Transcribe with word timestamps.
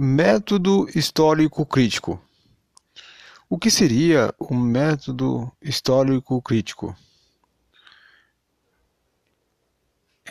Método 0.00 0.88
histórico 0.96 1.66
crítico. 1.66 2.22
O 3.50 3.58
que 3.58 3.68
seria 3.68 4.32
um 4.40 4.56
método 4.56 5.50
histórico 5.60 6.40
crítico? 6.40 6.96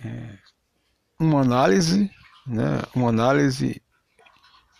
É 0.01 0.37
uma 1.19 1.41
análise, 1.41 2.09
né, 2.45 2.81
uma 2.95 3.09
análise 3.09 3.81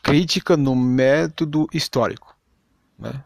crítica 0.01 0.55
no 0.55 0.73
método 0.73 1.67
histórico, 1.73 2.33
né? 2.97 3.21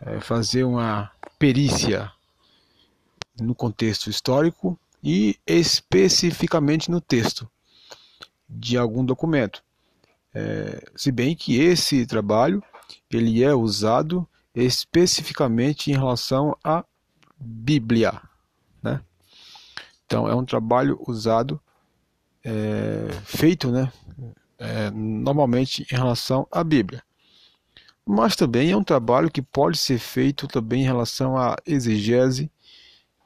É 0.00 0.18
fazer 0.18 0.64
uma 0.64 1.12
perícia 1.38 2.10
no 3.40 3.54
contexto 3.54 4.10
histórico 4.10 4.76
e 5.00 5.38
especificamente 5.46 6.90
no 6.90 7.00
texto 7.00 7.48
de 8.48 8.76
algum 8.76 9.04
documento. 9.04 9.62
É, 10.34 10.84
se 10.94 11.10
bem 11.10 11.34
que 11.34 11.58
esse 11.60 12.06
trabalho 12.06 12.62
ele 13.10 13.42
é 13.42 13.54
usado 13.54 14.28
especificamente 14.54 15.90
em 15.90 15.94
relação 15.94 16.56
à 16.62 16.84
Bíblia, 17.38 18.20
né? 18.82 19.00
Então 20.06 20.28
é 20.28 20.34
um 20.34 20.44
trabalho 20.44 21.00
usado, 21.06 21.60
é, 22.44 23.08
feito, 23.24 23.70
né? 23.70 23.92
É, 24.58 24.90
normalmente 24.90 25.86
em 25.90 25.96
relação 25.96 26.46
à 26.50 26.62
Bíblia. 26.62 27.02
Mas 28.04 28.36
também 28.36 28.70
é 28.70 28.76
um 28.76 28.84
trabalho 28.84 29.30
que 29.30 29.40
pode 29.40 29.78
ser 29.78 29.98
feito 29.98 30.46
também 30.48 30.82
em 30.82 30.84
relação 30.84 31.36
à 31.36 31.56
exegese, 31.64 32.50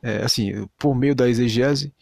é, 0.02 0.23
assim, 0.23 0.69
por 0.78 0.95
meio 0.95 1.14
da 1.14 1.28
exegese, 1.28 1.92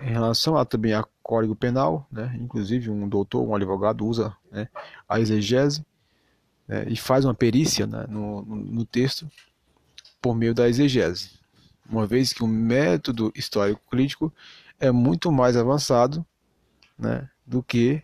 em 0.00 0.12
relação 0.12 0.56
a 0.56 0.64
também 0.64 0.94
a 0.94 1.04
Código 1.24 1.56
Penal, 1.56 2.06
né? 2.12 2.36
inclusive 2.38 2.90
um 2.90 3.08
doutor, 3.08 3.48
um 3.48 3.56
advogado 3.56 4.06
usa 4.06 4.36
né, 4.52 4.68
a 5.08 5.18
exegese 5.18 5.82
né, 6.68 6.84
e 6.86 6.96
faz 6.96 7.24
uma 7.24 7.34
perícia 7.34 7.86
né, 7.86 8.04
no, 8.10 8.42
no, 8.42 8.84
texto 8.84 9.26
por 10.20 10.36
meio 10.36 10.52
da 10.52 10.68
exegese, 10.68 11.30
uma 11.88 12.06
vez 12.06 12.30
que 12.30 12.44
o 12.44 12.46
método 12.46 13.32
histórico 13.34 13.80
crítico 13.90 14.30
é 14.78 14.90
muito 14.90 15.32
mais 15.32 15.56
avançado 15.56 16.24
né, 16.98 17.26
do 17.46 17.62
que 17.62 18.02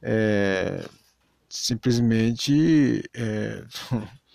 é, 0.00 0.82
simplesmente 1.50 3.02
é, 3.12 3.64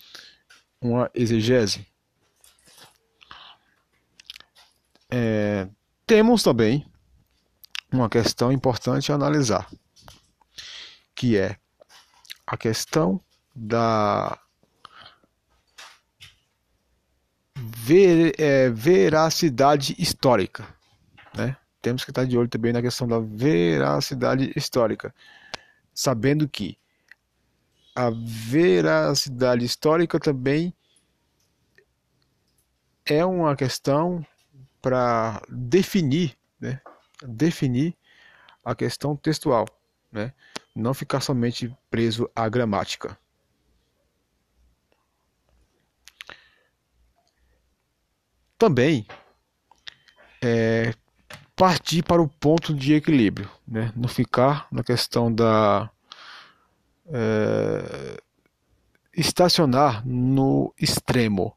uma 0.80 1.10
exegese. 1.16 1.88
É, 5.10 5.68
temos 6.06 6.44
também 6.44 6.86
uma 7.92 8.10
questão 8.10 8.52
importante 8.52 9.12
a 9.12 9.16
analisar, 9.16 9.70
que 11.14 11.38
é 11.38 11.58
a 12.48 12.58
questão 12.58 13.22
da 13.54 14.40
ver, 17.56 18.34
é, 18.40 18.70
veracidade 18.70 19.96
histórica. 20.00 20.68
Né? 21.36 21.56
Temos 21.82 22.04
que 22.04 22.12
estar 22.12 22.26
de 22.26 22.38
olho 22.38 22.50
também 22.50 22.74
na 22.74 22.82
questão 22.82 23.08
da 23.08 23.20
veracidade 23.20 24.52
histórica, 24.56 25.14
sabendo 25.94 26.48
que 26.48 26.78
a 27.96 28.10
veracidade 28.10 29.66
histórica 29.66 30.20
também 30.20 30.74
é 33.06 33.26
uma 33.26 33.56
questão 33.56 34.26
para 34.82 35.42
definir 35.50 36.38
né, 36.60 36.80
definir 37.22 37.96
a 38.64 38.76
questão 38.76 39.16
textual, 39.16 39.66
né? 40.12 40.34
não 40.76 40.94
ficar 40.94 41.22
somente 41.22 41.76
preso 41.90 42.30
à 42.36 42.48
gramática. 42.48 43.18
Também 48.58 49.08
é, 50.42 50.94
partir 51.56 52.04
para 52.04 52.22
o 52.22 52.28
ponto 52.28 52.74
de 52.74 52.94
equilíbrio, 52.94 53.50
né? 53.68 53.92
não 53.96 54.08
ficar 54.08 54.68
na 54.72 54.84
questão 54.84 55.34
da 55.34 55.90
é, 57.08 58.22
estacionar 59.16 60.06
no 60.06 60.74
extremo, 60.80 61.56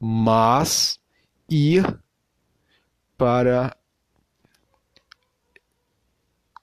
mas 0.00 0.98
ir 1.48 1.98
para 3.16 3.76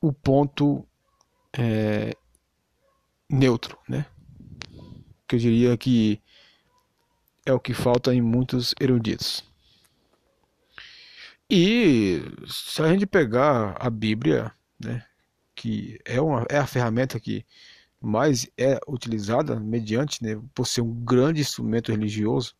o 0.03 0.11
ponto 0.11 0.85
é, 1.57 2.13
neutro, 3.29 3.79
né? 3.87 4.05
Que 5.25 5.37
eu 5.37 5.39
diria 5.39 5.77
que 5.77 6.21
é 7.45 7.53
o 7.53 7.59
que 7.59 7.73
falta 7.73 8.13
em 8.13 8.21
muitos 8.21 8.75
eruditos. 8.81 9.49
E 11.49 12.21
se 12.45 12.81
a 12.81 12.89
gente 12.89 13.05
pegar 13.05 13.77
a 13.79 13.89
Bíblia, 13.89 14.51
né, 14.77 15.05
que 15.55 15.97
é, 16.03 16.19
uma, 16.19 16.45
é 16.49 16.57
a 16.57 16.67
ferramenta 16.67 17.17
que 17.17 17.45
mais 18.01 18.49
é 18.57 18.77
utilizada 18.85 19.57
mediante, 19.57 20.21
né, 20.21 20.41
por 20.53 20.67
ser 20.67 20.81
um 20.81 20.93
grande 20.93 21.39
instrumento 21.39 21.93
religioso, 21.93 22.55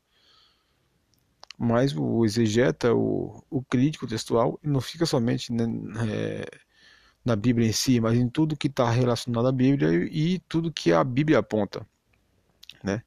mas 1.58 1.94
o 1.94 2.24
exegeta, 2.24 2.94
o, 2.94 3.44
o 3.50 3.62
crítico 3.62 4.08
textual, 4.08 4.58
não 4.64 4.80
fica 4.80 5.06
somente 5.06 5.52
né, 5.52 5.66
é, 6.10 6.46
na 7.24 7.36
Bíblia 7.36 7.68
em 7.68 7.72
si, 7.72 8.00
mas 8.00 8.18
em 8.18 8.28
tudo 8.28 8.58
que 8.58 8.68
está 8.68 8.90
relacionado 8.90 9.48
à 9.48 9.52
Bíblia 9.52 9.90
e, 10.12 10.40
tudo 10.40 10.72
que 10.72 10.92
a 10.92 11.04
Bíblia 11.04 11.40
aponta, 11.40 11.86
né? 12.84 13.02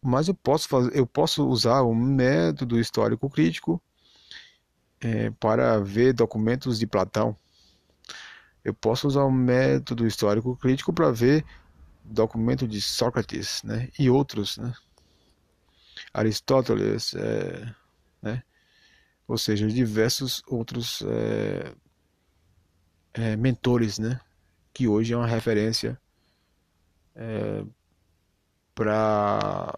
Mas 0.00 0.28
eu 0.28 0.34
posso 0.34 0.68
fazer, 0.68 0.96
eu 0.96 1.06
posso 1.06 1.46
usar 1.48 1.82
o 1.82 1.94
método 1.94 2.78
histórico 2.78 3.30
crítico 3.30 3.80
é, 5.00 5.30
para 5.30 5.78
ver 5.80 6.12
documentos 6.12 6.78
de 6.78 6.86
Platão. 6.86 7.36
Eu 8.64 8.74
posso 8.74 9.06
usar 9.08 9.24
o 9.24 9.30
método 9.30 10.06
histórico 10.06 10.56
crítico 10.56 10.92
para 10.92 11.10
ver 11.10 11.44
documento 12.04 12.66
de 12.66 12.80
Sócrates, 12.80 13.62
né? 13.62 13.88
E 13.98 14.10
outros, 14.10 14.58
né? 14.58 14.72
Aristóteles, 16.12 17.14
é, 17.14 17.74
né? 18.20 18.42
Ou 19.26 19.38
seja, 19.38 19.66
diversos 19.68 20.42
outros 20.46 21.02
é, 21.06 21.72
é, 23.14 23.36
mentores, 23.36 23.98
né? 23.98 24.20
Que 24.72 24.88
hoje 24.88 25.12
é 25.12 25.16
uma 25.16 25.26
referência 25.26 26.00
é, 27.14 27.64
para 28.74 29.72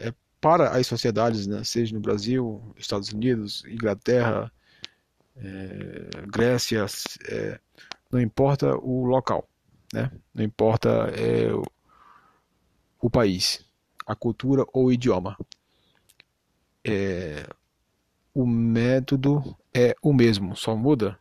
é, 0.00 0.14
para 0.40 0.70
as 0.70 0.86
sociedades, 0.86 1.46
né? 1.46 1.64
Seja 1.64 1.94
no 1.94 2.00
Brasil, 2.00 2.62
Estados 2.76 3.08
Unidos, 3.10 3.64
Inglaterra, 3.66 4.52
é, 5.36 6.26
Grécia, 6.26 6.86
é, 7.28 7.60
não 8.10 8.20
importa 8.20 8.76
o 8.76 9.04
local, 9.04 9.48
né? 9.92 10.10
Não 10.34 10.44
importa 10.44 10.88
é, 11.14 11.52
o, 11.52 11.62
o 13.00 13.10
país, 13.10 13.64
a 14.06 14.14
cultura 14.14 14.64
ou 14.72 14.86
o 14.86 14.92
idioma. 14.92 15.36
É, 16.84 17.46
o 18.32 18.46
método 18.46 19.56
é 19.74 19.94
o 20.00 20.12
mesmo, 20.12 20.56
só 20.56 20.76
muda 20.76 21.18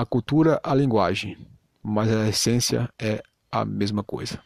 a 0.00 0.06
cultura, 0.06 0.60
a 0.62 0.72
linguagem, 0.76 1.36
mas 1.82 2.08
a 2.08 2.28
essência 2.28 2.88
é 3.00 3.20
a 3.50 3.64
mesma 3.64 4.04
coisa. 4.04 4.38